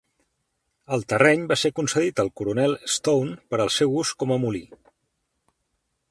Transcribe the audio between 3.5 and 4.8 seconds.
per al seu ús com a molí.